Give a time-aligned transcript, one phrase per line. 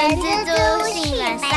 [0.00, 1.50] 人蜘蛛性本善。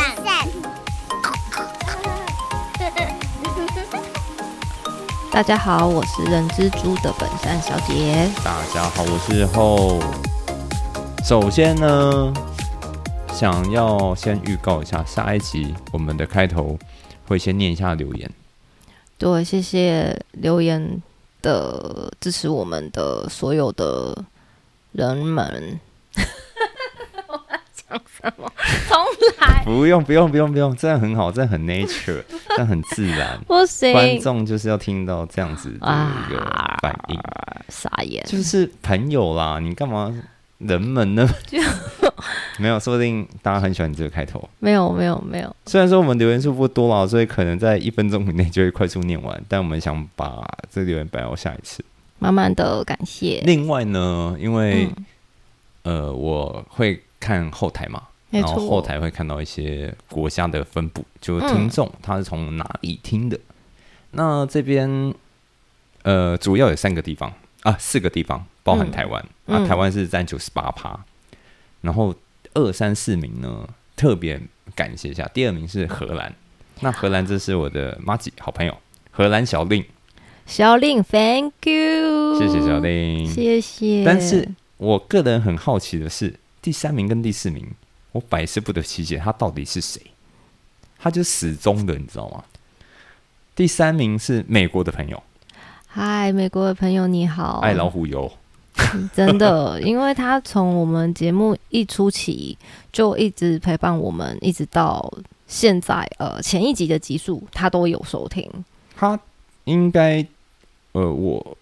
[5.32, 8.30] 大家好，我是人蜘蛛的本善小姐。
[8.44, 9.98] 大家好，我是后。
[11.24, 12.34] 首先呢，
[13.34, 16.78] 想要先预告一下，下一集我们的开头
[17.26, 18.30] 会先念一下留言。
[19.18, 21.02] 对，谢谢留言
[21.42, 24.26] 的支持我们的所有的
[24.92, 25.80] 人们。
[27.94, 28.52] 我要讲什么？
[28.90, 28.98] 重
[29.40, 29.64] 来。
[29.64, 33.40] 不用，不用，不用，不用，这样很好，这样很 nature， 这样很自然。
[33.48, 36.40] 不行，观众就是要听到这样子的一个
[36.82, 37.20] 反应。
[37.70, 40.14] 傻眼，就是朋友啦，你干嘛？
[40.60, 41.28] 人们呢？
[42.58, 44.48] 没有，说不定大家很喜欢你这个开头。
[44.60, 45.54] 没有，没有，没有。
[45.66, 50.42] 虽然说我们留言数不多了，所以可能在一分钟以内就会快速念完，但我们想把
[50.72, 51.84] 这个留言摆到下一次。
[52.20, 53.42] 慢慢的感谢。
[53.46, 54.88] 另外呢，因为
[55.82, 63.40] 呃，我会看后台嘛，然后后台会看到一些国家的分布，就听众他是从哪里听的。
[64.12, 65.14] 那这边
[66.04, 68.46] 呃，主要有三个地方啊，四个地方。
[68.66, 69.22] 包含台湾。
[69.46, 70.98] 啊，台湾是占九十八趴，
[71.82, 72.16] 然后
[72.54, 74.40] 二三四名呢，特别
[74.74, 76.34] 感谢一下，第二名是荷兰，
[76.80, 78.78] 那荷兰这是我的妈吉好朋友，
[79.12, 79.84] 荷兰小令，
[80.46, 84.06] 小令，Thank you，谢谢小令，谢谢。
[84.06, 86.34] 但是我个人很好奇的是，
[86.64, 87.70] 第三名跟第四名，
[88.14, 90.02] 我百思不得其解，他到底是谁？
[90.98, 92.42] 他就始终的，你知道吗？
[93.54, 95.22] 第三名是美国的朋友，
[95.86, 98.32] 嗨，美国的朋友你好，爱老虎油。
[99.14, 102.58] 真的， 因为他从我们节目一出起
[102.92, 105.14] 就一直陪伴我们，一直到
[105.48, 108.50] 现在，呃，前一集的集数他都有收听。
[108.96, 109.20] 他
[109.66, 110.26] 应该，
[110.94, 111.58] 呃，我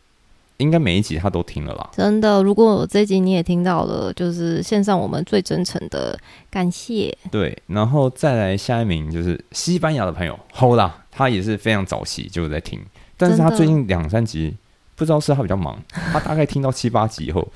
[0.62, 1.90] 应该每一集他都听了啦。
[1.92, 6.18] 真的，如果这集你也听到了，就是献上我们最真诚的
[6.50, 7.18] 感谢。
[7.32, 12.80] 对，然后再来下一名就是西班牙的朋友 Hola，他也是非常早期就在听，
[13.18, 14.56] 但是他最近两三集。
[14.94, 17.48] 不知道是他比较忙， 他大概听到七八集以后，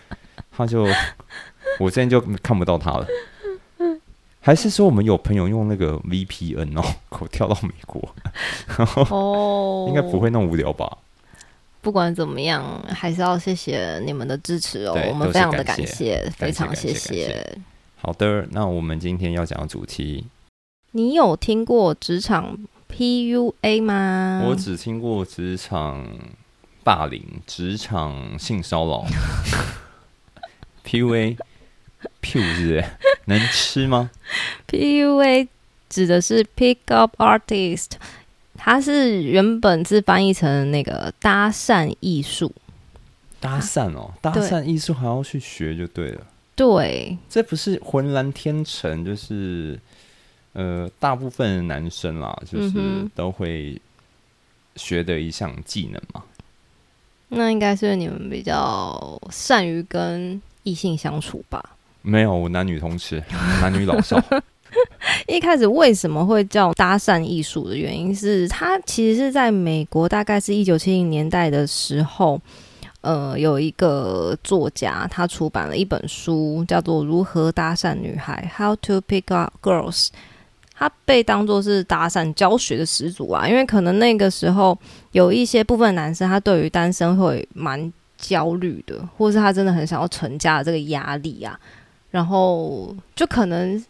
[0.51, 0.87] 他就
[1.79, 3.05] 我现在就看不到他了。
[4.39, 6.83] 还是说我们有朋友用那个 VPN 哦，
[7.19, 8.01] 我跳到美国，
[9.11, 10.97] 哦，应该不会那么无聊吧？
[11.85, 17.47] 不管怎么样，还是要谢谢你们的支持哦，我们非常的感谢，非常谢谢。
[17.97, 20.25] 好的，那我们今天要讲的主题，
[20.94, 22.57] 你有听过职场
[22.90, 24.41] PUA 吗？
[24.47, 26.03] 我只听过职场。
[26.84, 29.06] 霸凌、职场性骚扰、，
[30.85, 32.85] PUA，P U 是
[33.25, 34.12] 能吃吗
[34.67, 35.47] ？PUA
[35.90, 37.94] 指的是 Pick Up Artist，
[38.57, 42.51] 它是原本是翻译成那个搭讪艺术。
[43.39, 46.21] 搭讪哦，搭讪艺术还要去学就对了。
[46.55, 49.77] 对，这不是浑然天成，就是
[50.53, 52.71] 呃，大部分男生啦，就是
[53.13, 53.79] 都会
[54.77, 56.23] 学的一项技能嘛。
[57.27, 61.61] 那应该是你们比较善于跟异性相处吧？
[62.01, 63.22] 没有，我男女通吃，
[63.61, 64.19] 男女老少。
[65.27, 72.39] 一开始为什么会叫搭讪艺术的原因是，它其实是在美国，大概是一九七零年代的时候，
[73.01, 80.09] 呃，有一个作家他出版了一本书，叫做《如何搭讪女孩》（How to Pick Up Girls）。
[80.77, 84.77] 他被当做是搭讪教学的始祖啊，因为可能那个时候
[85.13, 91.57] 有一些部分男生，他对于单身会蛮焦虑的，或是他真的很想要成家的这个压力啊，
[92.11, 93.81] 然后就可能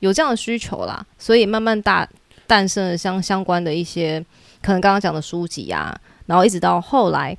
[0.00, 2.06] 有这样的需求啦，所以慢慢大
[2.46, 4.22] 诞生了相相关的一些
[4.60, 7.34] 可能刚刚讲的书籍啊，然后一直到后来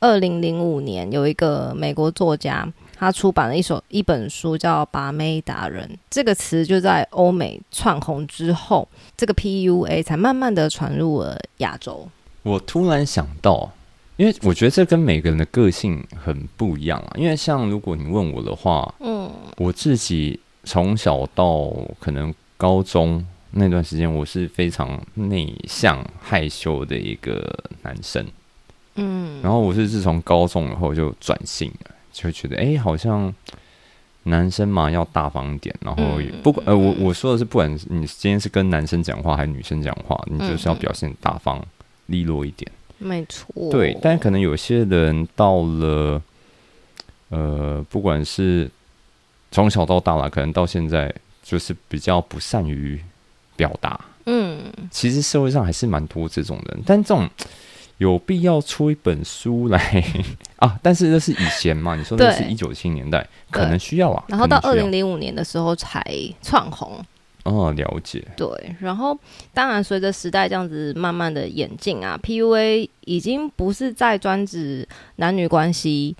[0.00, 2.66] 二零零五年有一个美国作家。
[2.98, 5.86] 他出版了一首一本书，叫《把妹达人》。
[6.08, 12.08] 这个词就在欧美窜红之后，这个 PUA 才慢慢的传入了亚洲。
[12.42, 13.70] 我突然想到，
[14.16, 17.12] 因为我觉得这跟每个人的个性很不一样啊。
[17.16, 28.26] 因为像如果你问我的话，嗯，我自己从小到可能高中那段时间，我是非常内向害羞的一个男生，
[28.96, 31.90] 嗯，然后我是自从高中以后就转性了。
[32.12, 33.32] 就觉得哎，好像
[34.24, 36.02] 男生嘛要大方一点，然后
[36.42, 41.62] 不管呃，我我说的是，不管你今天是跟男生讲话还是女生讲话，你就是要表现大方
[42.06, 42.70] 利落一点。
[42.98, 43.70] 没错。
[43.70, 46.22] 对，但可能有些人到了
[47.28, 48.70] 呃，不管是
[49.56, 51.10] 从小到大了，可能到现在
[51.42, 53.00] 就是比较不善于
[53.56, 53.98] 表达。
[54.26, 57.26] 嗯，其实社会上还是蛮多这种人，但这种
[57.96, 60.04] 有必要出一本书来
[60.60, 60.78] 啊？
[60.82, 61.96] 但是那是以前嘛？
[61.96, 64.22] 你说那是一九七年代，可能需要啊。
[64.28, 66.04] 然后到二零零五年的时候才
[66.42, 67.02] 窜红。
[67.44, 68.22] 哦，了解。
[68.36, 69.18] 对，然后
[69.54, 76.14] 当然随着时代这样子慢慢的演进啊，PUA 已经不是在专指男女关系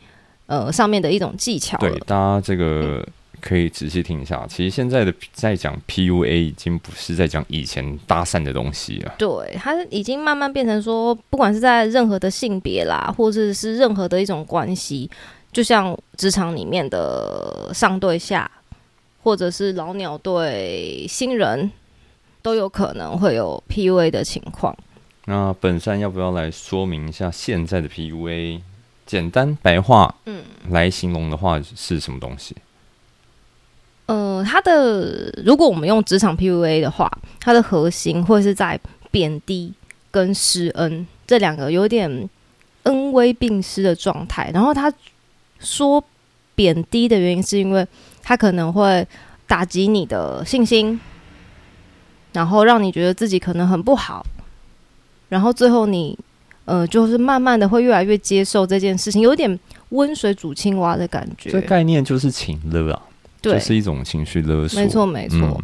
[0.47, 1.91] 呃上面的一种技巧了。
[1.91, 3.06] 对，大家这个。
[3.46, 9.14] 可以仔细听一下，其实现在的在讲 PUA 已经不是在讲以前搭讪的东西了。
[9.16, 15.08] 对，它已经慢慢变成说，不管是在任何的性别啦，或者是任何的一种关系，
[15.52, 18.50] 就像职场里面的上对下，
[19.22, 21.70] 或者是老鸟对新人，
[22.43, 24.76] 都有可能会有 PUA 的情况。
[25.26, 28.60] 那本山要不要来说明一下现在的 PUA？
[29.06, 32.56] 简单白话，嗯，来形容的话是什么东西？
[34.06, 37.11] 呃，它的如果我们用职场 PUA 的话，
[37.41, 38.79] 它的核心会是在
[39.11, 39.73] 贬低
[40.11, 42.31] 跟施恩这两个有点
[42.85, 44.50] 恩威并施的状态。
[44.55, 44.93] 然后他
[45.58, 46.03] 说
[46.55, 47.87] 贬低的原因是因为
[48.23, 49.06] 他可能会
[49.49, 51.00] 打击你的信心，
[52.32, 54.25] 然后让你觉得自己可能很不好，
[55.29, 56.17] 然后最后你
[56.64, 59.58] 呃就是慢慢的会越来越接受这件事情，有点
[59.88, 61.50] 温水煮青蛙的感觉。
[61.50, 63.03] 这概念就是情勒啊。
[63.52, 65.60] 这是一种情绪勒索，没错没错。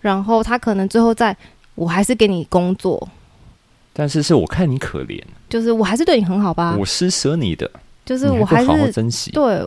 [0.00, 1.36] 然后他可能最后在，
[1.74, 3.08] 我还是给你工作，
[3.92, 7.68] 但是是我看你可怜，就是我还是对你很好吧，我施舍你的，
[8.04, 9.64] 就是我还是珍惜，对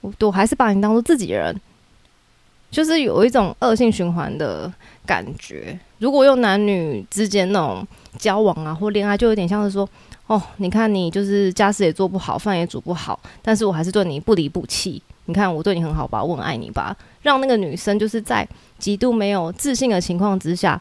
[0.00, 1.58] 我我还是把你当做自己人，
[2.70, 4.72] 就是有一种恶性循环的
[5.04, 5.78] 感觉。
[5.98, 7.86] 如果用男女之间那种
[8.16, 9.88] 交往啊或恋爱，就有点像是说，
[10.28, 15.02] 哦，你看你就是家事也做不好，饭也煮不好，但是我还是对你不离不弃。
[15.30, 18.46] 你看我对你很好吧，我很爱你吧，让那个女生就是在
[18.78, 20.80] 极度没有自信的情况之下，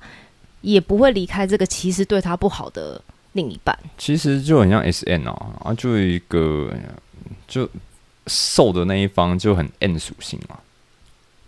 [0.61, 2.99] 也不会离开这个其实对她不好的
[3.33, 3.77] 另一半。
[3.95, 5.31] 其实就很像 S N 哦，
[5.63, 6.73] 啊，就一个
[7.47, 7.69] 就
[8.25, 10.57] 瘦的那一方就很 N 属性嘛。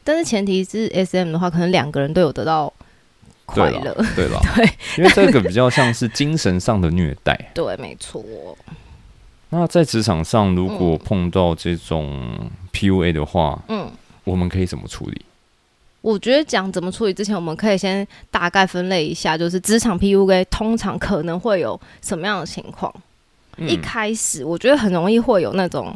[0.03, 2.71] 但是前提是 S M 的话，可能两个人都有得到
[3.45, 4.65] 快乐，对吧， 对，
[4.97, 7.51] 因为这个比较像是精神上的虐待。
[7.55, 8.23] 对，没错。
[9.53, 13.91] 那在职场上，如果碰到这种 PUA 的话，嗯，
[14.23, 15.21] 我们可以怎么处理？
[15.99, 22.91] 我觉得讲怎么处理之前，我们可以先大概分类一下，就是职场 PUA 通常可能会有什么样的情况。
[23.57, 25.93] 一开始，我觉得很容易会有那种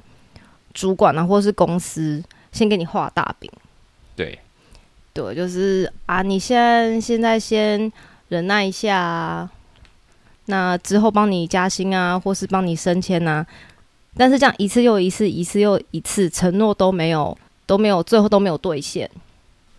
[0.74, 2.22] 主管啊，或是公司
[2.52, 3.50] 先给你画大饼。
[4.18, 4.38] 对，
[5.14, 7.90] 对，就是啊，你先现在先
[8.28, 9.50] 忍耐一下。
[10.46, 13.46] 那之后帮你加薪啊，或是帮你升迁啊，
[14.16, 19.10] 但是这样一次又一次，一次又一次，承诺都没有，都没有，最后都没有兑现。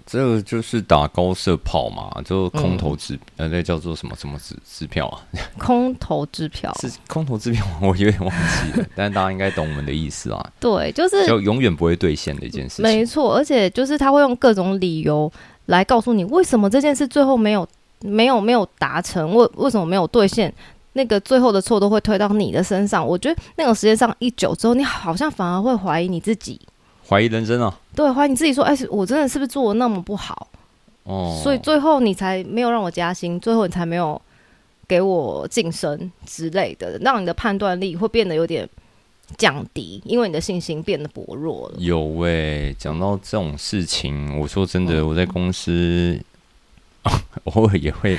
[0.08, 5.18] 这个就是打高射炮嘛，就空头支呃，那叫做什么什么支支票啊？
[5.58, 10.52] 空头支票是空头支票，我有点忘记了， 但是大家应该懂我们的意思啊。
[10.60, 12.84] 对，就是就永远不会兑现的一件事情。
[12.84, 15.32] 没错，而且就是他会用各种理由
[15.66, 17.66] 来告诉你，为什么这件事最后没有。
[18.00, 20.52] 没有没有达成，为为什么没有兑现？
[20.92, 23.06] 那个最后的错都会推到你的身上。
[23.06, 26.58] 我觉得那种时间上一久之后，你好像反而会怀疑你自己，
[27.06, 27.78] 怀疑人生啊。
[27.94, 30.48] 对，怀疑你自己说：“哎，我真的是不是做的那么不好？”
[31.04, 34.18] 哦，所以最后你才没有让我加薪，最后你才没有
[34.88, 38.66] 给我晋升之类的，让你的判断力会变得有点
[39.36, 41.74] 降低，因为你的信心变得薄弱了。
[41.78, 46.18] 有喂，讲到这种事情，我说真的，我在公司。
[47.44, 48.18] 偶尔也会，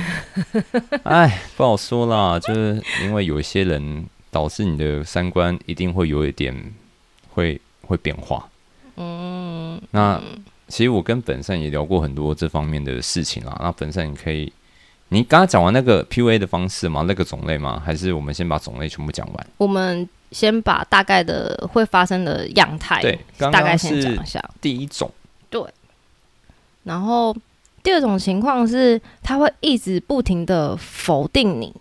[1.03, 6.56] 哎，不好说啦，就是因为有一些人导致你的三观一定会有一点
[7.32, 8.48] 会会变化。
[8.96, 10.22] 嗯，那
[10.67, 13.58] 其实我跟本善也聊过很多这方面的事情啦。
[13.62, 14.51] 那本善你可以，
[15.10, 17.03] 你刚刚讲完那个 PUA 的方式吗？
[17.08, 17.82] 那个种类吗？
[17.86, 19.48] 还是我们先把种类全部讲完？
[19.58, 24.44] 我们先把大概的会发生的样态，对，大概先讲一下。
[24.60, 25.12] 第一种，
[25.50, 25.62] 对，
[26.84, 27.36] 然后。
[27.88, 31.74] 第二种情况是，他会一直不停的否定你。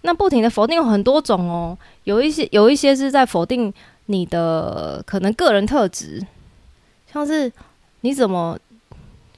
[0.00, 3.72] 那不停的否定有很多种哦，有一些有一些是在否定
[4.06, 6.20] 你的可能个人特质，
[7.12, 7.52] 像是
[8.00, 8.58] 你怎么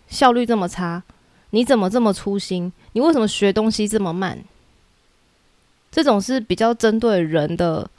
[0.08, 1.02] 效率这么差，
[1.50, 4.38] 你怎么这么粗心，你为什么学东西这么慢？
[5.92, 7.90] 这种是比较针对人的。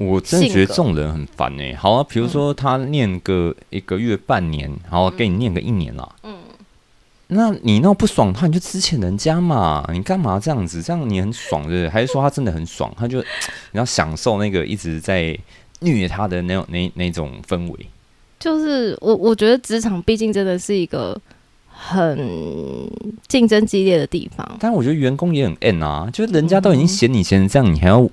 [0.00, 1.74] 我真的觉得这种人很烦哎。
[1.74, 6.08] 好啊，比如说他念个一个月、半年，然后给你念个一年啦。
[6.22, 6.38] 嗯，
[7.28, 9.86] 那你那不爽他，你就支遣人家嘛。
[9.92, 10.82] 你干嘛这样子？
[10.82, 11.88] 这样你很爽，对不对？
[11.90, 12.90] 还是说他真的很爽？
[12.96, 13.20] 他就
[13.72, 15.38] 你要享受那个一直在
[15.80, 17.86] 虐他的那种那那种氛围。
[18.38, 21.20] 就是我我觉得职场毕竟真的是一个
[21.68, 22.18] 很
[23.28, 24.56] 竞争激烈的地方。
[24.58, 28.08] 但我觉得员工也很 N 啊，就是人家都已经嫌你嫌成这样，你还要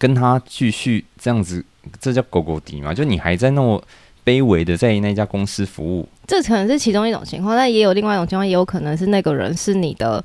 [0.00, 1.62] 跟他继续这样子，
[2.00, 2.94] 这叫狗狗敌嘛？
[2.94, 3.80] 就你还在那么
[4.24, 10.24] 卑微的在那家公司服务，这可能是其中一种情况，但也有另外一种情况，也有可能是那个人是你的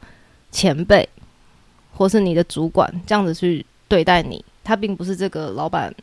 [0.50, 1.08] 前辈，
[1.94, 5.94] 或是你的主管，这样子去对待你，他并不是这个老板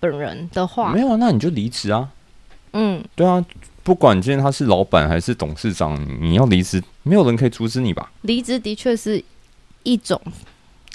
[0.00, 2.08] 本人的话，没有，那你就离职啊。
[2.72, 3.44] 嗯，对啊。
[3.82, 8.10] 不管今天他是老板还是董事长，你要离职，没有人可以阻止你吧？
[8.22, 9.22] 离职的确是
[9.84, 10.20] 一种，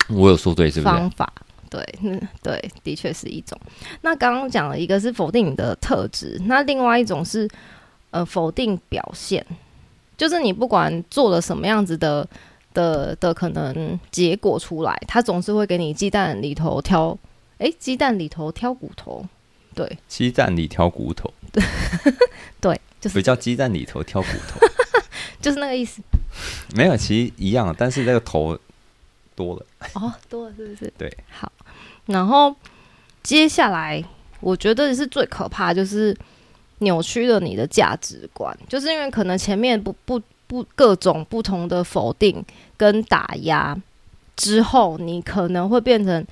[0.09, 0.93] 我有说对是不是？
[0.93, 1.31] 方法
[1.71, 3.57] 对，嗯，对，的确是一种。
[4.01, 7.49] 那刚刚讲了一个是否定你的特质，那另外一种是
[8.09, 9.43] 呃否定表现，
[10.17, 12.27] 就是你不管做了什么样子的
[12.73, 17.17] 的的可能结果出来，他总是会给你鸡蛋里头挑，
[17.57, 19.25] 哎，鸡蛋里头挑骨头。
[19.73, 21.33] 对，鸡蛋里挑骨头。
[21.53, 21.63] 对，
[22.59, 24.59] 对，就是不叫鸡蛋里头挑骨头，
[25.41, 26.01] 就是那个意思。
[26.75, 28.59] 没有，其实一样，但是那个头
[29.33, 29.65] 多了。
[29.93, 30.93] 哦，多了是不是？
[30.97, 31.49] 对，好。
[32.05, 32.55] 然后
[33.23, 34.03] 接下来，
[34.39, 36.15] 我觉得是最可怕，就是
[36.79, 42.43] 扭曲了你的价值观，就是因为可能前面不不不各种不同的否定
[42.77, 43.77] 跟打压
[44.35, 46.25] 之后，你可能会变成。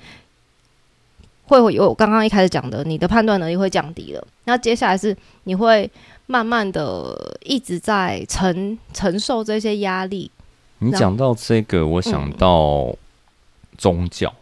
[1.46, 4.24] 会有刚刚一开始讲的，你的判断能力会降低了。
[4.44, 5.90] 那接下来是你会
[6.26, 10.30] 慢慢的一直在承承受这些压力。
[10.78, 12.94] 你讲到这个，我想到
[13.76, 14.32] 宗教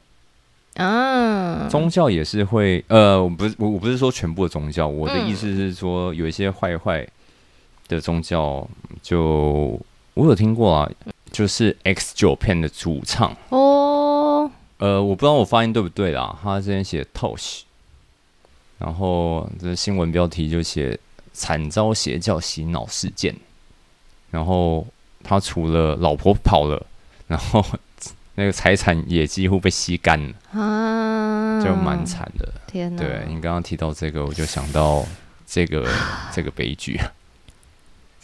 [0.78, 7.06] 啊，宗教也是会呃，我不是我我不是说全部的宗教，我的意思是说有一些坏坏
[7.88, 8.66] 的宗教，
[9.02, 9.80] 就
[10.14, 10.90] 我有听过啊，
[11.32, 14.50] 就是 X 九片的主唱哦。
[14.78, 16.38] 呃，我不知道我发音对不对啦。
[16.40, 17.62] 他之前写 Tosh，
[18.78, 20.96] 然后这新闻标题就写
[21.32, 23.34] 惨遭邪教洗脑事件。
[24.30, 24.86] 然后
[25.24, 26.86] 他除了老婆跑了，
[27.26, 27.64] 然后
[28.38, 32.48] 那个财产也几乎被吸干了啊，就蛮惨的。
[32.68, 33.02] 天哪！
[33.02, 35.04] 对你刚刚提到这个，我就想到
[35.44, 35.84] 这个
[36.32, 36.96] 这个悲剧。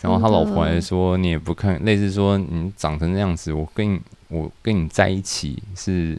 [0.00, 6.16] 然后他老婆还说：“你也不看，类似说你长成那样子，我跟你我跟你在一起是。”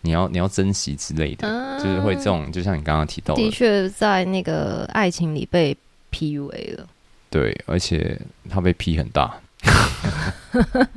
[0.00, 5.76] 你要你要珍惜之类的，就是会这种，就像你刚刚提到的，的确在那个爱情里被
[6.12, 6.86] PUA 了。
[7.28, 8.18] 对，而且
[8.48, 9.34] 他被 P 很大。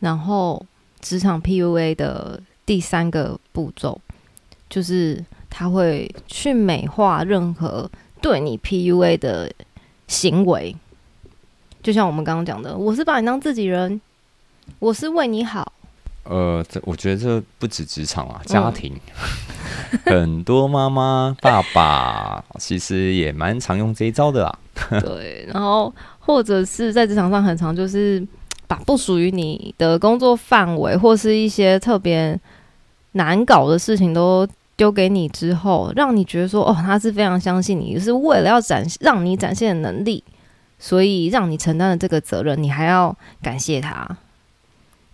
[0.00, 0.64] 然后
[1.00, 3.98] 职场 PUA 的第三个步骤，
[4.68, 9.52] 就是他会去美化任何对你 PUA 的
[10.06, 10.74] 行为。
[11.82, 14.00] 就像我们刚刚讲的，我是把你当自己人，
[14.80, 15.72] 我是为你好。
[16.24, 18.92] 呃，这我觉得这不止职场啊，家庭
[20.04, 24.58] 很多妈妈、爸爸其实也蛮常用这一招的啦。
[25.00, 28.26] 对，然后或者是在职场上很常就是
[28.68, 32.38] 把不属于你的工作范围或是一些特别
[33.12, 34.46] 难搞的事情都
[34.76, 40.22] 丢给你之后，让你觉得说哦，他是非常相信你，是为了要展让你展现的能力，
[40.78, 44.06] 所以让你承担了这个责任，你还要感谢他。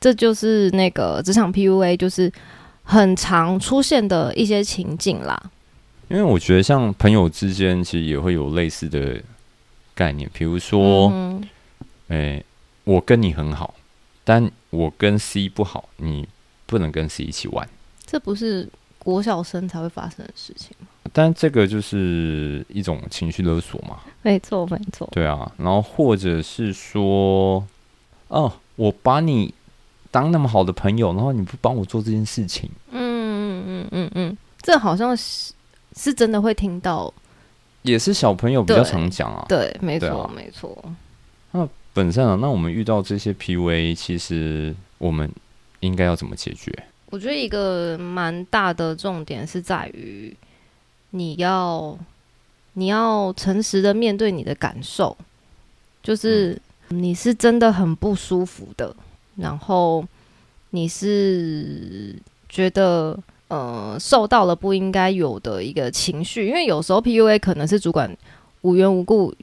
[0.01, 2.33] 这就是那个职场 PUA，就是
[2.83, 5.41] 很常出现的一些情境啦。
[6.09, 9.23] 因为我觉得，像朋友之间，其实也会有类似的
[9.95, 10.29] 概念。
[10.35, 11.13] 比如说，
[12.09, 12.43] 哎，
[12.85, 13.75] 我跟你很好，
[14.25, 16.29] 但我跟 C 不好，你
[16.67, 17.69] 不能跟 C 一起玩。
[18.05, 20.87] 这不是国小生才会发生的事情吗？
[21.12, 24.01] 但这个就是一种情绪勒索嘛。
[24.23, 25.09] 没错，没错。
[25.12, 27.67] 对啊，然后或者是说，
[28.29, 29.55] 哦，我把你。
[30.12, 35.55] 当那么好的朋友，然后你不帮我做这件事情，嗯嗯嗯嗯嗯，这好像是
[35.97, 37.11] 是真的会听到，
[37.81, 40.77] 也是小朋友比较常讲啊，对，没错没错。
[41.53, 45.31] 那本身啊，那我们遇到这些 PUA，其实我们
[45.81, 46.73] 应该要怎么解决？
[47.11, 50.35] 我觉得一个蛮大的重点是在于
[51.11, 51.99] 你要
[52.73, 55.15] 你要诚实的面对你的感受，
[56.03, 56.59] 就是
[56.89, 58.95] 你是真的很不舒服的。
[59.37, 60.03] 然后
[60.71, 62.15] 你是
[62.49, 63.19] 觉得
[63.49, 68.17] 呃受到了不应该有的一个情绪，因为有时候 PUA 可能是主管
[68.63, 69.35] 无缘无故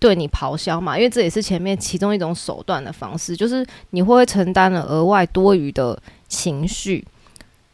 [0.00, 7.06] 对你咆哮嘛，因为这也是前面其中一种手段的方式，就是你会承担了额外多余的情绪，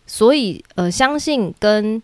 [0.07, 2.03] 所以呃相信跟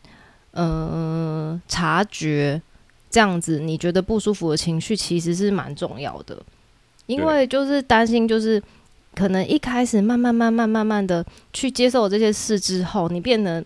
[0.52, 2.62] 呃察觉
[3.11, 6.41] 这样子你觉得不舒服的情绪其实是蛮重要的，
[7.05, 8.62] 因为就是担心就是。
[9.14, 13.62] 可能一开始慢慢慢慢慢慢的去接受这些事之后，你变得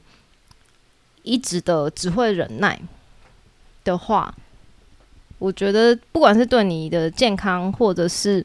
[1.22, 2.76] 一直的只会忍耐
[3.84, 4.34] 的话，
[5.38, 8.44] 我觉得不管是对你的健康，或者是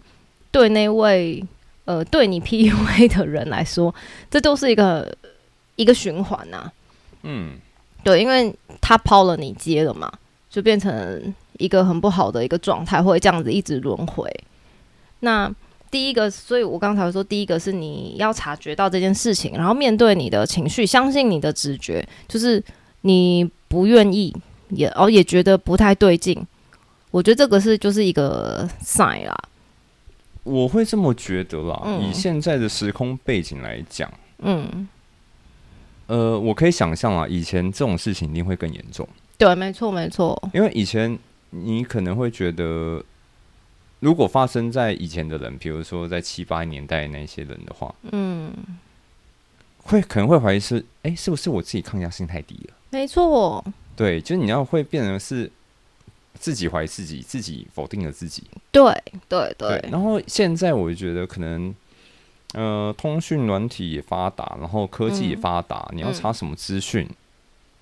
[0.51, 1.43] 对那位
[1.85, 3.93] 呃对你 PUA 的人来说，
[4.29, 5.15] 这都是一个
[5.75, 6.71] 一个循环呐。
[7.23, 7.53] 嗯，
[8.03, 10.11] 对，因为他抛了你接了嘛，
[10.49, 14.29] 就变成一个很不好的一个状态，会这样子一直轮回。
[15.21, 15.53] 那
[15.89, 22.61] 第一个，所以我刚才说，第一个是你要察觉到这件事情，然后面对你的情绪，相信你的直觉，就是
[23.01, 24.35] 你不愿意，
[24.69, 26.45] 也哦也觉得不太对劲。
[27.11, 29.37] 我觉得这个是就是一个 sign 啦。
[30.43, 31.81] 我会这么觉得啦。
[32.01, 34.87] 以现在的时空背景来讲，嗯，
[36.07, 39.07] 呃，我可以想象啊，以前这种事情一定会更严重。
[39.37, 40.41] 对，没错，没错。
[40.53, 41.19] 因为以前
[41.51, 43.03] 你可能会觉得。
[44.01, 48.51] 如果发生在以前的人，比如说在七八年代那些人的话，嗯，
[49.83, 52.73] 会可能会怀疑是，哎，是不是我自己抗压性太低了？
[52.89, 53.63] 没错，
[53.95, 55.51] 对，就是你要会变成是
[56.41, 58.43] 自己怀疑自己，自己否定了自己。
[58.71, 58.83] 对
[59.29, 59.79] 对对。
[59.91, 61.73] 然后现在我觉得可能，
[62.53, 67.07] 呃，通讯软体也发达，然后科技也发达，你要查什么资讯，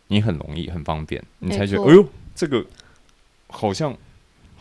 [0.07, 2.63] 你很容易很方便，你才觉得，哎呦，这个
[3.47, 3.95] 好像。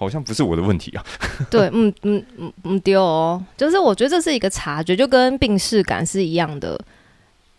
[0.01, 1.05] 好像不是我的问题啊。
[1.51, 6.81] 对，嗯嗯嗯嗯，丢哦，就是我觉得这是一个察觉，就跟病视感是一样的。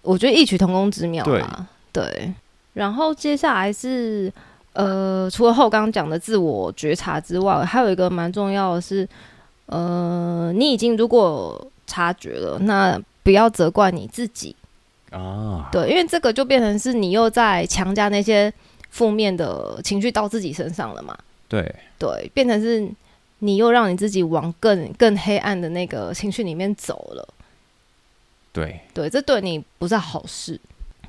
[0.01, 1.67] 我觉得异曲同工之妙嘛。
[1.91, 2.33] 对。
[2.71, 4.31] 然后接下来是
[4.79, 9.05] 呃，除了后刚刚讲的自我觉察之外，还有一个蛮重要的是，
[9.65, 14.55] 呃，你已经如果察觉了，那不要责怪你自己
[15.11, 15.67] 啊。
[15.69, 18.53] 对，因为这个就变成是你又在强加那些
[18.89, 21.17] 负面的情绪到自己身上了嘛。
[21.49, 22.89] 对对，变成是
[23.39, 27.27] 你又让你自己往更更黑暗的那个情绪里面走了。
[28.53, 30.57] 对对，这对你不是好事。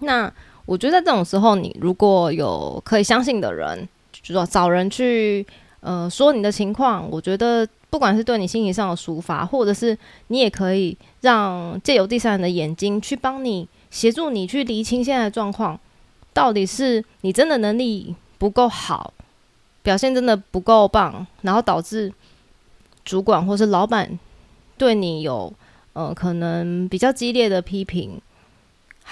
[0.00, 0.32] 那
[0.70, 5.44] 我觉得在这种时候，你如果有可以相信的人，就说找人去
[5.80, 9.98] 呃说你的情况，我觉得不管是对你心理上的抒发，或者是
[10.28, 15.76] 你也可以让借由第三人的眼睛去帮你协助你去厘清现在的状况，
[16.32, 19.12] 到底是你真的能力不够好。
[19.82, 22.12] 表现真的不够棒，然后导致
[23.04, 24.16] 主管或是老板
[24.78, 25.52] 对你有
[25.94, 28.20] 呃可能比较激烈的批评，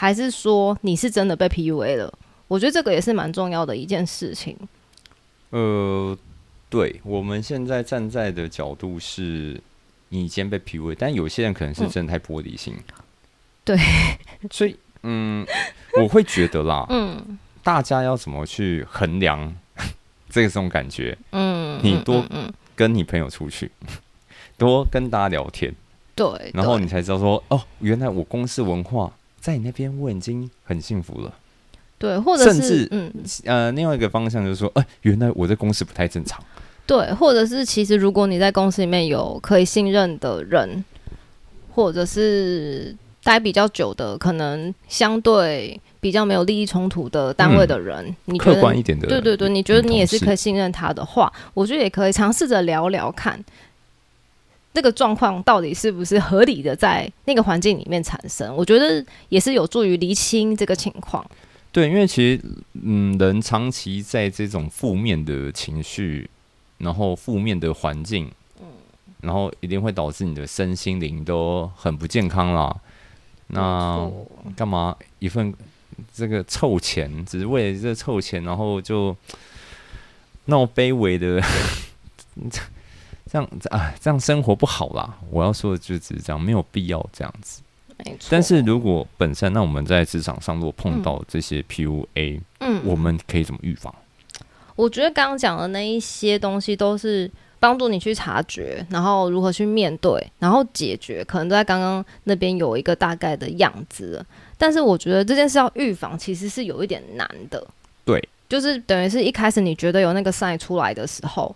[0.00, 2.18] 还是说你是真的被 PUA 了？
[2.46, 4.56] 我觉得这个也是蛮重要的一件事情。
[5.50, 6.16] 呃，
[6.70, 9.60] 对，我们现在站在的角度是
[10.10, 12.76] 你已经被 PUA，但有些人可能是真的太玻璃心。
[13.64, 13.76] 对，
[14.52, 15.44] 所以嗯，
[16.00, 19.52] 我会觉得啦， 嗯，大家要怎么去衡量？
[20.30, 22.24] 这个这种感觉，嗯，你多
[22.76, 23.68] 跟你朋友出去，
[24.56, 25.74] 多跟大家聊天，
[26.14, 31.32] 对，然后你才知道说，哦，原来我公司文化在你那边我已经很幸福了，
[31.98, 33.12] 对，或者甚至嗯。
[33.44, 36.42] 呃，另外一个方向就是说，哎，原来我在公司不太正常，
[36.86, 40.84] 对，或者是其实如果你在公司里面有可以信任的人，
[41.74, 45.80] 或者是待比较久的，可能相对。
[46.00, 53.36] 比较没有利益冲突的单位的人，你客观一点的，对对对，你觉得你也是可以信任他的话，我觉得也可以尝试着聊聊看，
[54.78, 61.28] 那个状况到底是不是合理的，在那个环境里面产生，我觉得也是有助于厘清这个情况。
[61.72, 62.40] 对，因为其实
[62.80, 66.30] 嗯，人长期在这种负面的情绪，
[66.78, 68.66] 然后负面的环境，嗯，
[69.22, 72.76] 然后一定会导致你的身心灵都很不健康啦。
[73.48, 74.08] 那
[74.54, 75.52] 干嘛一份？
[76.14, 79.16] 这个凑钱，只是为了这凑钱，然后就
[80.44, 81.42] 那么卑微的
[83.30, 85.18] 这样子啊，这样生活不好啦。
[85.30, 87.62] 我要说的就只是这样，没有必要这样子。
[88.04, 88.28] 没错。
[88.30, 93.94] 但是如果本身，那我们在职场上如果碰到这些 PUA，嗯，我们可以怎么预防？
[94.76, 104.24] 我觉得刚刚讲的那一些东西都是帮助你去察觉，然后如何去面对，然后解决，可能在刚刚那边有一个大概的样子。
[104.56, 107.66] 但是我觉得这件事要预防，其实是有一点难的。
[108.04, 111.54] 对，就是等于是一开始你觉得有那个 sign 出来的时候，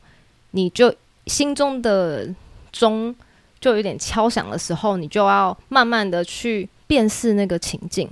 [0.50, 0.92] 你就
[1.26, 2.28] 心中的
[2.72, 3.14] 钟
[3.60, 8.08] 就有点敲响的时候，你就要慢慢的去辨识那个情境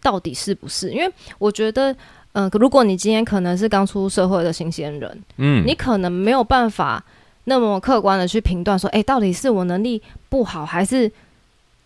[0.00, 0.90] 到底是不是。
[0.90, 1.94] 因为我觉得，
[2.32, 7.04] 嗯，如果你今天可能是刚出社会的新鲜人，嗯，你可能没有办法
[7.44, 11.10] 那么客观的去评断说，哎，到底是我能力不好，还是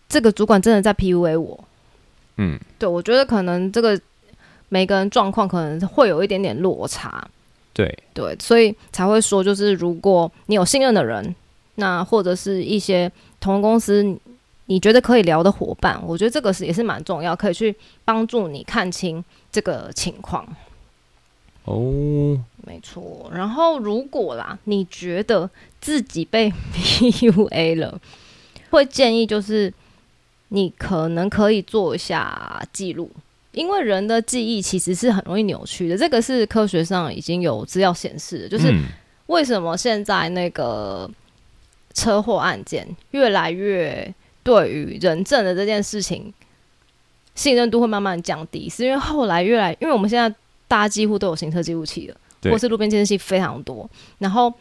[0.08, 1.64] 这个主管真的在 PUA 我？
[2.36, 3.98] 嗯，对，我觉得可能这个
[4.68, 7.26] 每个人状况可能会有一点点落差，
[7.76, 11.34] 对对，所以才会说，就是如果你有信任的人，
[11.74, 14.02] 那或者是一些同公司
[14.64, 20.42] 你觉得可以聊的伙伴，我觉得这个是也是蛮重要，可以去帮助你看清这个情况。
[21.64, 23.02] 哦，没错。
[23.02, 23.30] 错。
[23.34, 28.00] 然后如果啦，你觉得自己被 PUA 了，
[28.70, 29.70] 会建议就是
[30.48, 33.10] 你可能可以做一下记录，
[33.56, 35.96] 因为人的记忆其实是很容易扭曲的。
[35.98, 38.72] 这个是科学上已经有资料显示的，就是
[39.26, 41.10] 为什么现在那个
[41.94, 44.14] 车祸案件越来越
[44.44, 46.32] 对于人证的这件事情
[47.34, 50.28] 信任度会慢慢降低，是因为后来越来，因为我们现在
[50.68, 52.16] 大家几乎都有行车记录器了。
[52.48, 54.52] 或是路边监视器非常多，然后，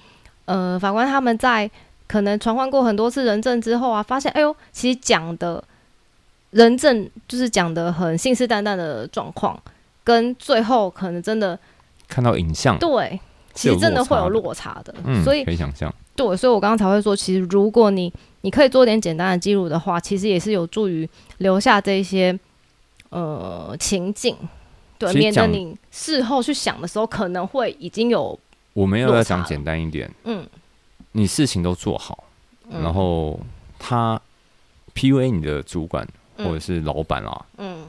[0.45, 1.69] 呃，法官他们在
[2.08, 5.63] 可能传唤过很多次人证之后啊，发现，哎呦，其实讲的
[6.55, 9.61] 人证就是讲的很信誓旦旦的状况，
[10.05, 11.59] 跟最后可能真的
[12.07, 13.19] 看到影像，对，
[13.53, 21.07] 其实真的会有落差的，嗯，所以可以想象，对，所以我刚刚才会说，其实如果你你可以做点简单的记录的话，其实也是有助于
[21.39, 22.39] 留下这些
[23.09, 24.35] 呃情景。
[24.97, 28.39] 对，免得你事后去想的时候，可能会已经有。
[28.71, 30.47] 我们要讲简单一点，嗯，
[31.11, 32.23] 你事情都做好，
[32.69, 33.37] 然后
[33.77, 34.21] 他
[34.93, 37.85] PUA 你的主管或者是老板啊，嗯，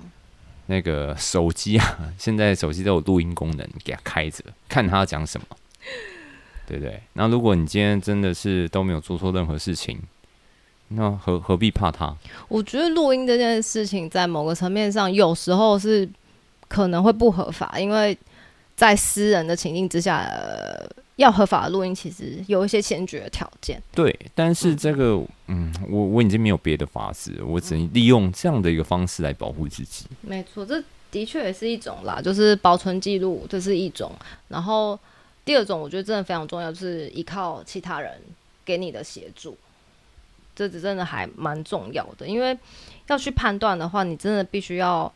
[0.67, 5.47] 那个手机啊， 现在手机都有录音功能，给他开着，看他要讲什么，
[6.67, 7.01] 对不对？
[7.15, 10.01] 那如果你今天真的是都没有做错任何事情，
[10.89, 12.17] 那何何必怕他？
[12.49, 16.09] 我觉得录音这件事情，在某个层面上，有时候是。
[16.69, 18.19] 可能会不合法，因为
[18.75, 20.29] 在私人的情境之下，
[21.17, 23.83] 要合法的录音其实有一些先决条件。
[23.93, 30.07] 对，但是这个，嗯，我我已经没有别的法子，我只能利用这样的一个方式来保护自己。
[30.21, 34.13] 没错，这的确也是一种啦，就是保存记录，这是一种。
[34.49, 34.99] 然后
[35.45, 38.13] 第二种，我觉得真的非常重要，就是依靠其他人
[38.65, 39.57] 给你的协助，
[40.55, 42.57] 这真的还蛮重要的，因为
[43.09, 45.13] 要去判断的话，你真的必须要。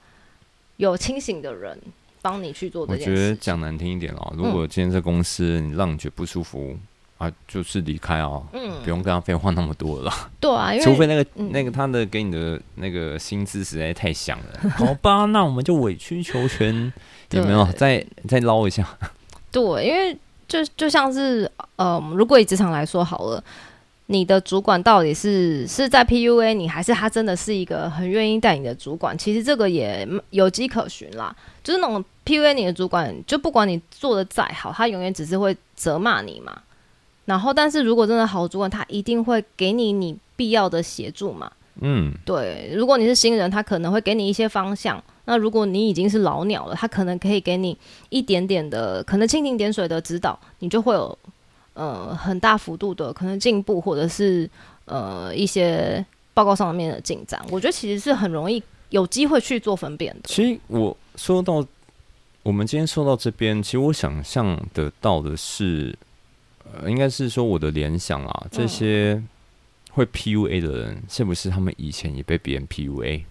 [0.76, 1.78] 有清醒的人
[2.22, 3.11] 帮你去做这件事。
[3.11, 6.76] 我觉得讲难听一点哦，如果今天这公司你让你觉得不舒服
[7.18, 10.12] 啊，就是离开哦，嗯，不用跟他废话那么多了。
[10.40, 14.70] 对啊，除非那个那个他的给你的那个薪资实在太香了。
[14.76, 16.92] 好吧，那我们就委曲求全，
[17.33, 17.64] 有没有？
[17.72, 18.87] 再再捞一下。
[19.50, 20.16] 对，因为
[20.48, 23.42] 就就像是呃，如果以职场来说好了。
[24.12, 29.16] 你的主管到底是是在 PUA 你，还是他真的是一个很愿意带你的主管？
[29.16, 31.35] 其实这个也有迹可循啦。
[31.62, 36.61] 就是那种 PUA 你的主管，就不管你做的再好，他永远只是会责骂你嘛。
[37.25, 41.49] 然后，但是如果真的好主管，他一定会给你你必要的协助嘛。
[41.81, 42.73] 嗯，对。
[42.75, 45.01] 如果你是新人，他可能会给你一些方向。
[45.27, 51.16] 那如果你已经是老鸟了，他可能可以给你一点点的，可能蜻蜓点水的指导，你就会有。
[51.74, 54.48] 呃，很大幅度的可能进步，或者是
[54.85, 56.04] 呃一些
[56.35, 60.22] 报告上面的进展，我觉得其实是很容易有机会去做分辨的。
[60.24, 61.64] 其实我说到
[62.42, 65.96] 我们今天说到这边，其实我想象得到的是，
[66.64, 69.22] 呃，应该是说我的联想啊，这些
[69.92, 73.22] 会 PUA 的人，是不是他们以前也被别人 PUA？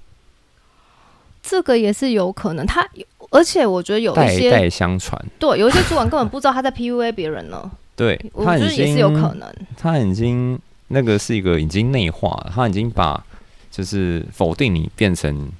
[1.41, 2.88] 这个也是有可能，他
[3.32, 7.71] 而且我觉得有一些代代相传，对，有一些主管根本不知道他在 PUA 别人呢。
[7.99, 10.57] 对，他已经有可能，他已经
[10.88, 13.21] 那个是一个已经内化，他已经把
[13.69, 15.51] 就是否定你变成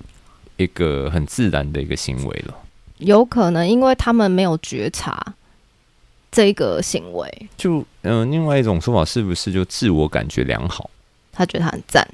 [0.56, 2.56] 一个很自然的一个行为了。
[3.00, 5.22] 有可能，因为他们没有觉察
[6.32, 7.50] 这个行为。
[7.58, 10.90] 就嗯，另外一种说法是不是就自我感觉良好？
[11.34, 12.08] 他觉得他很赞，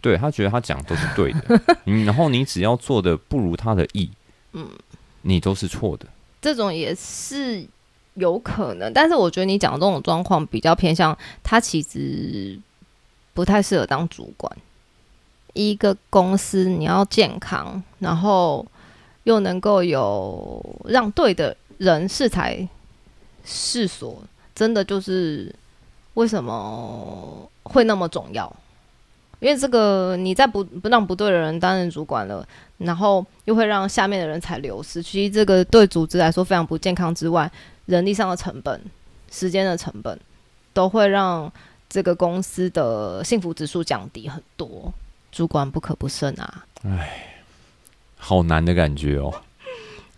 [0.00, 1.60] 对他觉得他讲都是对的。
[1.86, 4.08] 嗯，然后你只要做的不如他的意，
[4.52, 4.68] 嗯，
[5.22, 6.06] 你都是错的。
[6.40, 7.66] 这种也是。
[8.16, 12.58] 有可能，但是我觉得你讲的这种状况比较偏向他其实
[13.32, 14.50] 不太适合当主管。
[15.52, 18.66] 一个公司你要健康，然后
[19.24, 22.68] 又能够有让对的人适才
[23.44, 24.22] 适所，
[24.54, 25.54] 真的就是
[26.14, 28.54] 为什么会那么重要？
[29.40, 32.46] 因为这个你在不不让不对的人担任主管了，
[32.78, 37.50] 然后又会让下面的人才流失，其实这个对组织来说非常不健康之外。
[37.86, 38.80] 人力上的成本、
[39.30, 40.20] 时间的成本，
[40.72, 41.50] 都会让
[41.88, 44.92] 这个公司的幸福指数降低很多。
[45.32, 46.64] 主管不可不慎啊！
[46.82, 47.42] 哎，
[48.16, 49.42] 好难的感觉哦，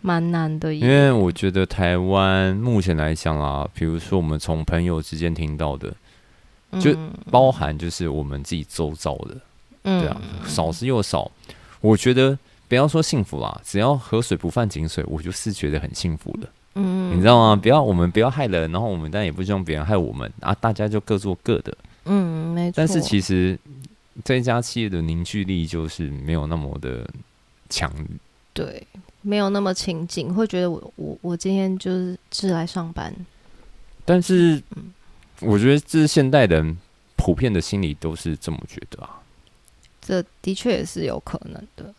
[0.01, 0.73] 蛮难的。
[0.73, 5.93] 因为我觉得台湾目前来讲啊，比如说我们从朋友之间听到的，
[6.81, 6.97] 就
[7.33, 9.37] 包含就是我们自己周遭的，
[9.83, 11.29] 对啊，少之又少。
[11.81, 16.49] 我觉得不要说幸福啦，只要河水不犯井水，我就是觉得很幸福的。
[16.81, 17.57] 嗯，你知道吗？
[17.57, 20.55] 不要我们不要害人，然后我们但也不希望别人害我们啊！
[20.55, 21.77] 大家就各做各的。
[22.05, 22.75] 嗯，没错。
[22.77, 23.59] 但是其实
[24.25, 27.05] 这家企业的凝聚力就是没有那么的
[27.69, 27.93] 强。
[28.53, 28.87] 对，
[29.23, 33.13] 没有那么亲近，会觉得我我我今天就是是来上班。
[34.05, 34.63] 但是，
[35.41, 36.79] 我觉得这是现代人
[37.17, 39.21] 普遍的心理都是这么觉得啊。
[40.01, 41.93] 这的确也是有可能的。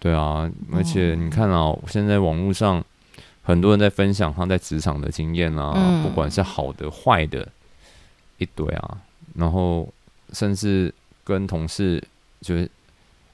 [0.00, 2.84] 对啊，而且你看啊，现在网络上
[3.44, 7.46] 很多人在分享他在职场的经验啊，不管是好的坏的，
[8.38, 8.98] 一堆啊。
[9.34, 9.86] 然后
[10.32, 12.02] 甚至跟同事
[12.40, 12.70] 就是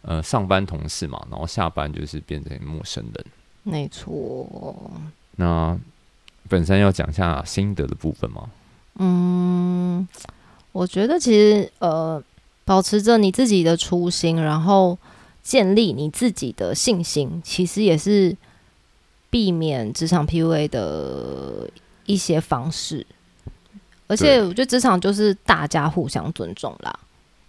[0.03, 3.27] 呃上班同事嘛，然后下班就是变成陌生人。
[3.62, 4.90] 没错。
[5.37, 5.79] 那
[6.49, 8.51] 本身要讲一下心得的部分吗？
[8.96, 10.07] 嗯，
[10.73, 12.23] 我觉得其实呃，
[12.64, 14.99] 保持着你自己的初心，然后
[15.42, 18.37] 建立你自己的信心，其实也是
[19.30, 21.70] 避免职场 PUA 的
[22.04, 23.06] 一些方式。
[24.06, 26.92] 而且我觉得职场就是大家互相尊重啦。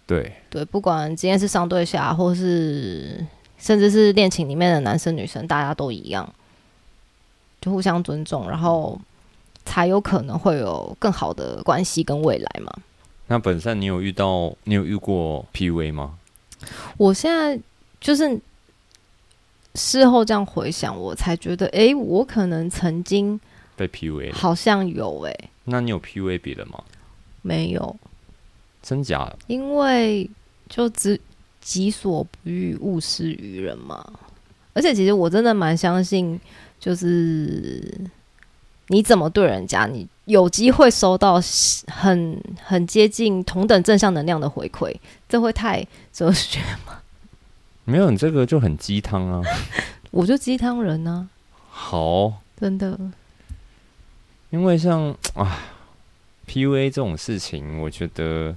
[0.06, 3.24] 对对，不管今天是上对下，或是
[3.58, 6.32] 甚至是恋情里面的男生女生，大家都一样，
[7.60, 9.00] 就互相尊重，然后
[9.64, 12.72] 才有可能会有更好的关系跟未来嘛。
[13.26, 16.18] 那本身你有遇到，你有遇过 PUA 吗？
[16.96, 17.58] 我现在
[18.00, 18.38] 就是
[19.74, 23.40] 事后这样回想，我才觉得，哎，我可能曾经
[23.76, 25.34] 被 PUA，好像有哎。
[25.64, 26.82] 那你有 PUA 别人吗？
[27.42, 27.96] 没有，
[28.82, 29.32] 真假？
[29.46, 30.28] 因为
[30.68, 31.18] 就只
[31.60, 34.04] 己所不欲，勿施于人嘛。
[34.74, 36.40] 而且其实我真的蛮相信，
[36.80, 37.92] 就是
[38.88, 41.40] 你怎么对人家，你有机会收到
[41.88, 44.94] 很很接近同等正向能量的回馈，
[45.28, 47.01] 这会太哲学吗？
[47.84, 49.42] 没有，你这个就很鸡汤啊！
[50.12, 51.28] 我就鸡汤人呢。
[51.68, 52.98] 好，真的。
[54.50, 55.58] 因为像啊
[56.46, 58.54] ，PUA 这种事情，我觉得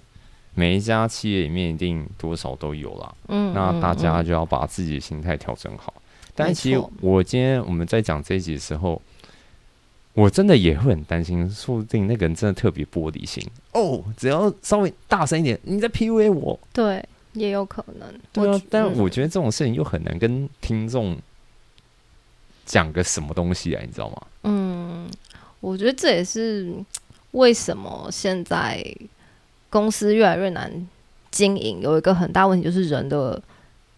[0.53, 3.15] 每一家企业里面一定多少都有啦。
[3.29, 5.93] 嗯，那大家就要把自己的心态调整好。
[6.35, 9.01] 但其实我今天我们在讲这一集的时候，
[10.13, 14.03] 我真的也会很担心，说不定那个人真的特别玻璃心哦。
[14.17, 17.03] 只要稍微大声一点，你在 PUA 我，对，
[17.35, 18.13] 也有可能。
[18.33, 21.17] 对啊，但我觉得这种事情又很难跟听众
[22.65, 24.21] 讲个什么东西啊，你知道吗？
[24.43, 25.09] 嗯。
[25.61, 26.71] 我觉得这也是
[27.31, 28.85] 为什么现在
[29.71, 30.87] 公司越来越难
[31.31, 33.41] 经营，有一个很大问题，就是人的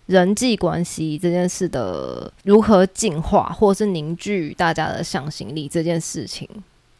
[0.05, 6.47] 人际关系这件事的如何进化，或是凝聚大家的向心力这件事情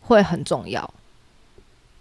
[0.02, 0.94] 会很重要。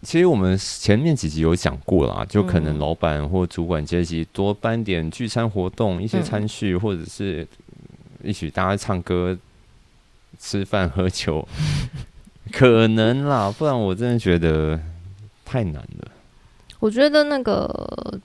[0.07, 7.45] 其实我们前面几集有讲过啦，就可能老板或主管阶级多办点聚餐活动，一些餐叙，或者是
[8.23, 9.37] 一起大家唱歌、
[10.39, 11.45] 吃饭、喝酒。
[12.53, 14.79] 可能啦，不然我真的觉得
[15.45, 16.09] 太难了。
[16.79, 18.17] 我觉得那个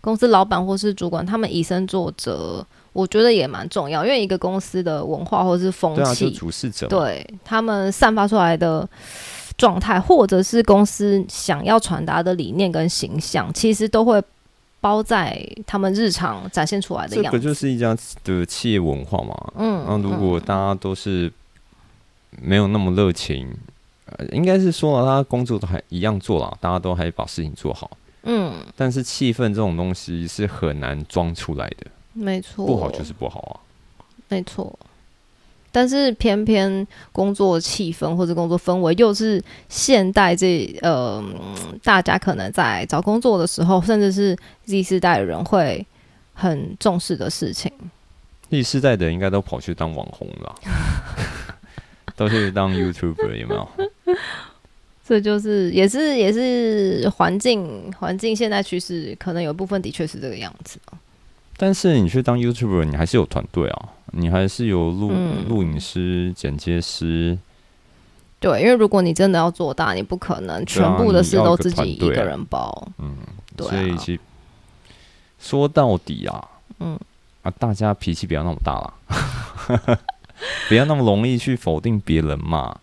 [0.00, 4.04] 公司老板或是主管，他们以身作则，我觉得也蛮重要。
[4.04, 8.88] 因为一个公司的文化或是风气，主事者，对他们散发出来的
[9.56, 14.22] 状态，或者是公司想要传达的理念跟形象，其实都会
[14.80, 17.30] 包在他们日常展现出来的样子。
[17.30, 19.52] 这个就是一家的企业文化嘛。
[19.56, 21.32] 嗯，那如果大家都是。
[22.42, 23.48] 没有那么热情，
[24.04, 27.90] 呃，应该是说了，他工作都还一样做了，大家都还把事情做好。
[28.24, 34.78] 嗯，但是气氛这种东西是很难装出来的，没错，不好就是不好啊，没错。
[35.76, 41.22] 但是偏偏工作气氛或者工作氛围又是现代这呃，
[41.84, 44.34] 大家可能在找工作的时候，甚至是
[44.64, 45.86] Z 世代的人会
[46.32, 47.70] 很重视的事情。
[48.48, 50.54] Z 世代的人应该都跑去当网红了。
[52.16, 53.68] 都去当 YouTuber 有没有？
[55.06, 60.78] 这就是也是也是环境环境现在趋势，可能有部分的确是这个样子
[61.58, 65.12] 但是你去当 YouTuber，你还是有团队啊，你还是有录
[65.48, 67.36] 录影师、剪接师。
[68.38, 72.88] 对，因为如果你真的要做大，你不可能全部的事都自己一个人包。
[72.98, 73.16] 嗯，
[73.56, 73.66] 对。
[73.66, 74.20] 所以其
[75.38, 76.48] 说到底啊，
[76.80, 76.98] 嗯
[77.42, 79.98] 啊，大家脾气不要那么大了。
[80.68, 82.78] 不要那么容易去否定别人嘛，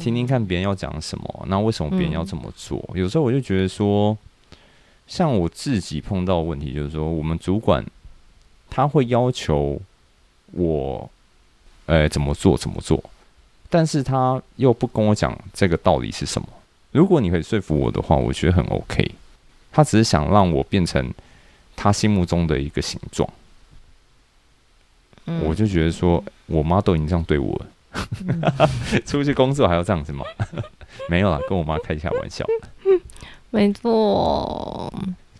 [0.00, 2.82] 听听看别人要讲什么，那为什么别人要这么做？
[2.94, 4.18] 有时候我就觉得说，
[5.06, 7.84] 像我自己碰到问题，就是说我们主管
[8.68, 9.80] 他会要求
[10.52, 11.10] 我，
[11.86, 13.02] 呃，怎么做怎么做，
[13.68, 16.48] 但是他又不跟我讲这个道理是什么。
[16.92, 19.10] 如果你可以说服我的话，我觉得很 OK。
[19.72, 21.12] 他只是想让我变成
[21.76, 23.28] 他心目中的一个形状。
[25.44, 28.68] 我就觉得说，我妈都已经这样对我了，
[29.06, 30.24] 出去工作还要这样子吗？
[31.08, 32.44] 没有啦，跟我妈开一下玩笑。
[33.50, 34.92] 没错。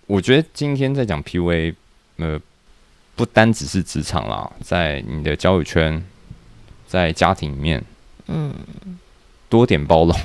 [0.07, 1.75] 我觉得今天在讲 PUA，
[2.19, 2.41] 呃，
[3.17, 6.03] 不单只是职场啦，在你的交友圈，
[6.87, 7.85] 在家庭里面，
[8.27, 8.55] 嗯，
[9.49, 10.17] 多点包容，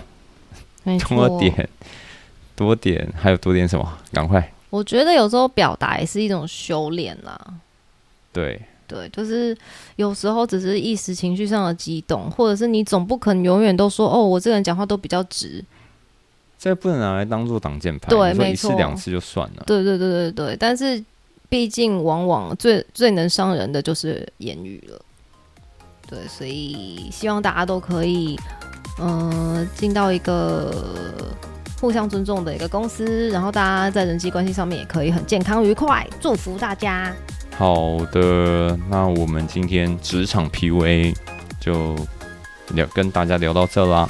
[0.99, 1.69] 多点，
[2.55, 3.97] 多点，还有多点什么？
[4.11, 4.53] 赶快！
[4.69, 7.39] 我觉得有时候表达也是一种修炼啦。
[8.31, 8.61] 对。
[8.87, 9.57] 对，就是
[9.95, 15.65] 有时候只是一时情绪上的激动，或者是你总不可能永远都说哦，我这个人讲话都比较直，
[16.59, 18.09] 这不能拿来当做挡箭牌。
[18.09, 19.63] 对，没错，一次两次就算了。
[19.65, 21.03] 对对对对对，但是
[21.55, 25.01] 毕竟往往最最能伤人的就是言语了。
[26.05, 28.37] 对，所以希望大家都可以，
[28.99, 30.69] 嗯，进到一个
[31.79, 37.15] 互相尊重的一个公司，然后大家在人际关系上面也可以很健康愉快，祝福大家。
[37.57, 41.15] 好的，那我们今天职场 PUA
[41.61, 41.95] 就
[42.73, 44.09] 聊跟大家聊到这啦，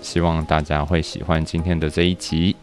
[0.00, 2.54] 希望大家会喜欢今天的这一集。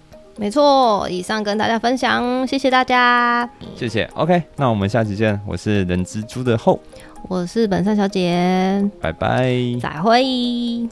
[0.41, 4.09] 没错，以上跟大家分享，谢谢大家，谢谢。
[4.15, 5.39] OK，那我们下期见。
[5.45, 6.79] 我是人蜘蛛的后，
[7.29, 10.89] 我是本山小姐，拜拜，再会。